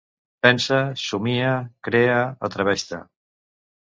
[0.45, 1.51] Pensa, somia,
[1.89, 2.17] crea,
[2.49, 3.03] atreveix-te.